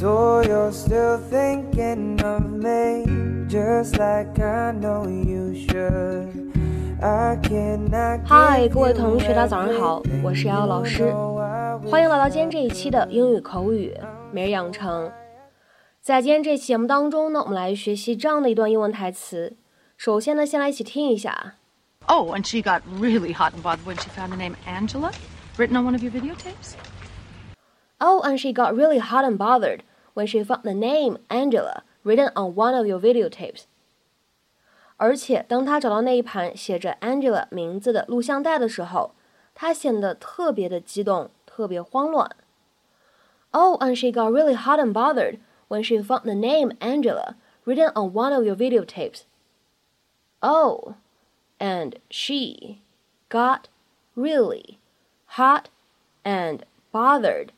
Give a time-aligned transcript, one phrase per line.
[0.00, 3.04] So you're still thinking of me,
[3.48, 6.52] just like I know you should.
[7.00, 11.12] I cannot 嗨，各位同学，大家早上好，我是瑶瑶老师，
[11.90, 13.94] 欢迎来到今天这一期的英语口语
[14.32, 15.10] 每日养成。
[16.00, 19.56] 在今天这期节目当中呢，我们来学习这样的一段英文台词。
[19.96, 21.54] 首先呢，先来一起听一下。
[22.06, 25.10] Oh, and she got really hot and bothered when she found the name Angela
[25.56, 26.74] written on one of your videotapes?
[27.98, 29.80] Oh, and she got really hot and bothered
[30.14, 33.64] when she found the name Angela written on one of your videotapes.
[34.96, 39.14] 而且，当她找到那一盘写着 Angela 名字的录像带的时候，
[39.54, 42.34] 她显得特别的激动，特别慌乱。
[43.50, 45.38] Oh, and she got really hot and bothered
[45.68, 49.22] when she found the name Angela written on one of your videotapes.
[50.40, 50.94] Oh,
[51.58, 52.80] and she
[53.28, 53.68] got
[54.14, 54.78] really
[55.36, 55.70] hot
[56.22, 56.60] and
[56.92, 57.52] bothered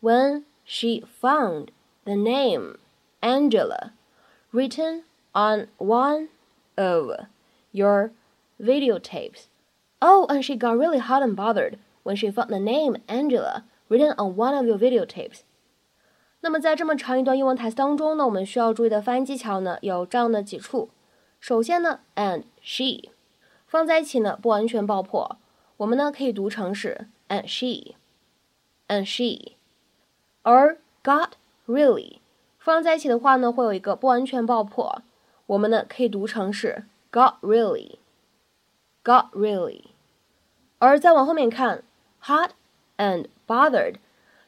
[0.00, 1.68] when she found
[2.08, 2.78] the name
[3.20, 3.92] Angela
[4.52, 6.28] written on one
[6.76, 7.26] of
[7.72, 8.10] your
[8.60, 9.46] videotapes.
[10.00, 14.12] Oh, and she got really hot and bothered when she found the name Angela written
[14.18, 15.40] on one of your videotapes.
[16.40, 20.90] 那么在这么长一段英文台词当中呢，我们需要注意的发音技巧呢有这样的几处。
[21.40, 23.10] 首先呢，and she
[23.66, 25.38] 放在一起呢不完全爆破，
[25.78, 29.52] 我们呢可以读成是 and she，and she，
[30.42, 31.30] 而 got
[31.69, 32.17] really
[32.57, 35.03] 放在一起的话呢会有一个不完全爆破。
[35.45, 39.83] 我们呢可以读成是 got really，got really，
[40.79, 41.83] 而再往后面看
[42.23, 42.51] ，hot
[42.97, 43.95] and bothered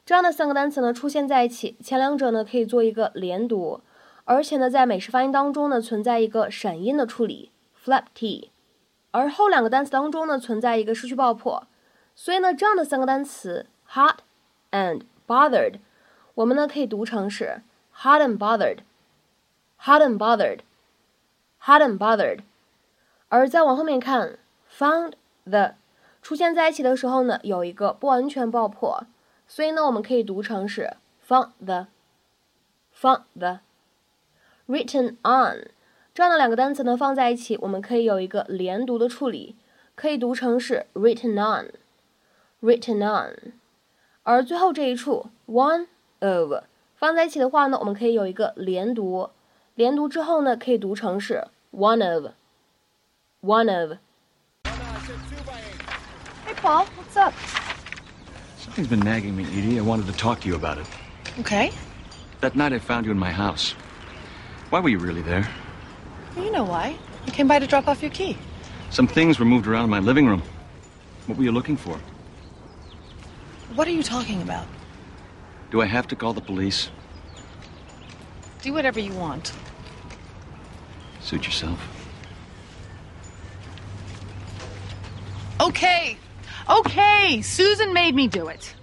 [0.06, 3.82] 这样的三个单词呢出现在一起，前两者呢可以做一个连读，
[4.26, 7.52] 而且呢在美式发音当中呢存在一个闪音的处理
[7.84, 8.52] flap t，
[9.12, 11.66] 而后两个单词当中呢存在一个失去爆破，
[12.16, 14.18] 所以呢这样的三个单词 hot
[14.72, 15.76] and bothered
[16.36, 17.62] 我们呢可以读成是
[17.96, 20.60] hot and bothered，hot and bothered。
[21.64, 22.40] hot and bothered。
[23.30, 25.14] 而再往后面看，found
[25.46, 25.76] the
[26.22, 29.06] 出现在一起的时候呢，有一个不完全爆破，
[29.48, 30.98] 所以呢，我们可以读成是
[31.28, 33.60] found the，found the。
[34.68, 35.70] written on
[36.14, 39.56] 这样的两个单词呢放在一起，我们可以有一个连读的处理，
[39.96, 43.54] 可以读成是 written on，written on。
[44.24, 45.88] 而最后这一处 one
[46.21, 46.53] of
[46.97, 49.31] 放在一起的话呢，我们可以有一个连读。
[49.75, 52.33] 连读之后呢，可以读成是 one of
[53.43, 57.35] one of。Hey, Paul, what's up?
[58.59, 59.79] Something's been nagging me, Edie.
[59.79, 60.87] I wanted to talk to you about it.
[61.41, 61.71] Okay.
[62.41, 63.75] That night I found you in my house.
[64.71, 65.47] Why were you really there?
[66.35, 66.97] Well, you know why.
[67.27, 68.37] I came by to drop off your key.
[68.91, 70.43] Some things were moved around in my living room.
[71.27, 71.99] What were you looking for?
[73.75, 74.67] What are you talking about?
[75.72, 76.90] Do I have to call the police?
[78.62, 79.54] Do whatever you want.
[81.22, 81.80] Suit yourself.
[85.62, 86.18] Okay.
[86.70, 87.42] Okay.
[87.42, 88.76] Susan made me do it.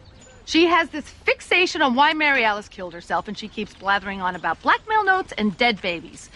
[0.47, 4.34] She has this fixation on why Mary Alice killed herself, and she keeps blathering on
[4.34, 6.31] about blackmail notes and dead babies.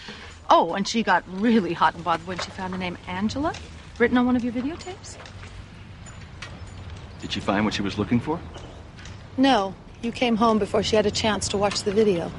[0.50, 3.54] Oh, and she got really hot and bothered when she found the name Angela
[3.98, 5.16] written on one of your videotapes.
[7.22, 8.38] Did she find what she was looking for?
[9.38, 12.30] No, you came home before she had a chance to watch the video.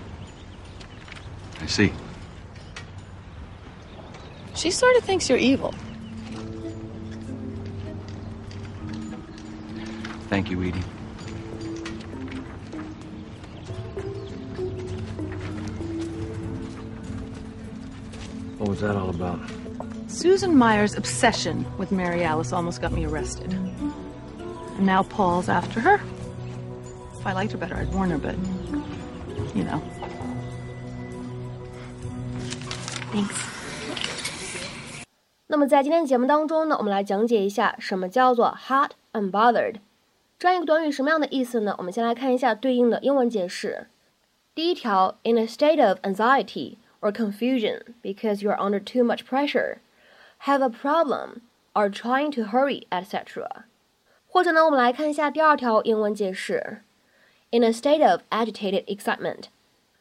[1.61, 1.93] I see.
[4.55, 5.73] She sort of thinks you're evil.
[10.29, 10.79] Thank you, Edie.
[18.57, 19.39] What was that all about?
[20.07, 23.51] Susan Mayer's obsession with Mary Alice almost got me arrested.
[23.51, 26.01] And now Paul's after her.
[27.22, 28.34] If I liked her better, I'd warn her, but
[29.54, 29.80] you know.
[33.12, 33.34] Thanks.
[35.46, 39.76] 那么在今天节目当中呢，我们来讲解一下什么叫做 hot and bothered
[40.38, 41.74] 这样一个短语什么样的意思呢？
[41.78, 43.86] 我们先来看一下对应的英文解释。
[44.54, 49.78] 第一条，in a state of anxiety or confusion because you are under too much pressure,
[50.44, 51.40] have a problem,
[51.72, 53.46] are trying to hurry, etc.
[54.28, 56.82] 或者呢，我们来看一下第二条英文解释
[57.52, 59.44] ，in a state of agitated excitement。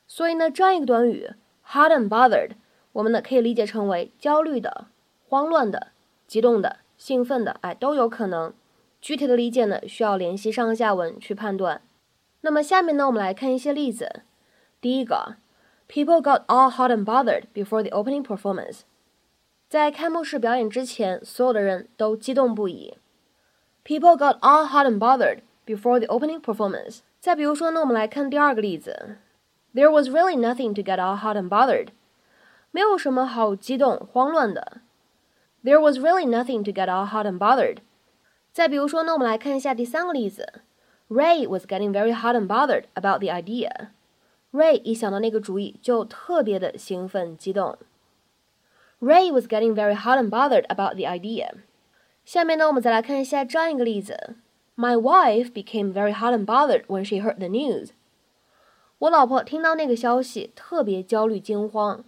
[0.07, 1.31] 所以呢，这样一个短语
[1.65, 2.51] hot and bothered，
[2.94, 4.88] 我们呢可以理解成为焦虑的。
[5.29, 5.88] 慌乱的、
[6.25, 8.53] 激动的、兴奋的，哎，都有可能。
[9.01, 11.81] 具体的理解呢，需要联系上下文去判断。
[12.41, 14.21] 那么下面呢，我们来看一些例子。
[14.79, 15.35] 第一个，
[15.89, 18.81] People got all hot and bothered before the opening performance。
[19.67, 22.97] 在开幕式表演之前，所有的人都激动不已。
[23.83, 26.99] People got all hot and bothered before the opening performance。
[27.21, 29.17] 再比如说呢，我们来看第二个例子
[29.73, 31.89] There was really nothing to get all hot and bothered.
[32.71, 34.81] 没有什么好激动、慌乱的。
[35.63, 37.77] There was really nothing to get all hot and bothered.
[38.51, 40.61] 再比如说呢，我们来看一下第三个例子。
[41.09, 43.89] Ray was getting very hot and bothered about the idea.
[44.51, 47.77] Ray 一想到那个主意就特别的兴奋激动。
[48.99, 51.51] Ray was getting very hot and bothered about the idea.
[52.25, 54.35] 下面呢，我们再来看一下这样一个例子。
[54.75, 57.89] My wife became very hot and bothered when she heard the news.
[58.99, 62.03] 我老婆听到那个消息特别焦虑惊慌，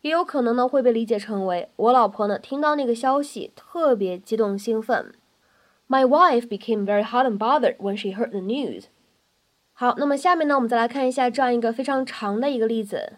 [0.00, 5.12] 也有可能呢会被理解成为我老婆呢听到那个消息特别激动兴奋。
[5.88, 8.84] My wife became very hot and bothered when she heard the news.
[9.74, 13.14] 好，那么下面呢，我们再来看一下这样一个非常长的一个例子。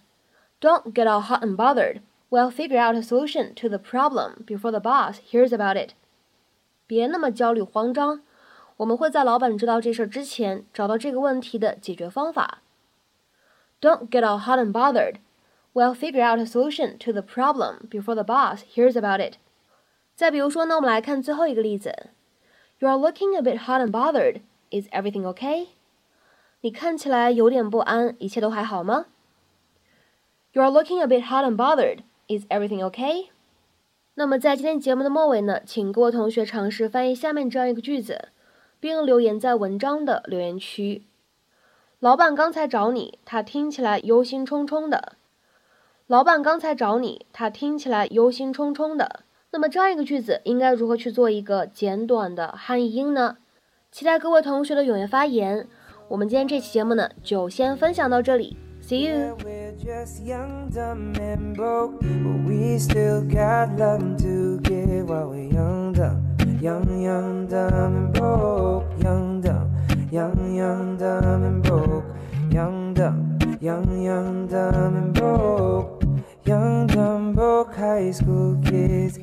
[0.61, 2.00] Don't get all hot and bothered.
[2.31, 5.90] We'll figure out a solution to the problem before the boss hears about it.
[6.87, 8.22] 别那么焦虑慌张，
[8.78, 12.62] 我们会在老板知道这事儿之前找到这个问题的解决方法。
[13.81, 15.16] Don't get all hot and bothered.
[15.72, 19.34] We'll figure out a solution to the problem before the boss hears about it.
[20.14, 22.11] 再比如说呢，我们来看最后一个例子。
[22.78, 24.40] you are looking a bit hot and bothered.
[24.70, 25.69] Is everything okay?
[26.61, 29.06] 你看起来有点不安，一切都还好吗？
[30.52, 32.00] You are looking a bit hot and bothered.
[32.28, 33.28] Is everything okay?
[34.14, 38.28] 那么在今天节目的末尾呢，请各位同学尝试翻译下面这样一个句子，
[38.79, 41.03] 并留言在文章的留言区。
[41.99, 45.13] 老板刚才找你，他听起来忧心忡忡的。
[46.07, 49.21] 老板刚才找你，他听起来忧心忡忡的。
[49.51, 53.37] 那么这样一个句子应该如何去做一个简短的汉译英呢？
[53.91, 55.67] 期待各位同学的踊跃发言。
[56.07, 59.35] 我们今天这期节目呢，就先分享到这里，See you。
[60.23, 61.13] Young, dumb,
[61.55, 61.99] broke
[66.61, 68.25] 영영담행복
[69.03, 69.71] 영담.
[70.11, 72.03] 영영담행복
[72.53, 73.39] 영담.
[73.63, 75.29] 영영담행복
[76.47, 77.77] 영담복.
[77.77, 79.21] 하이스쿨 키즈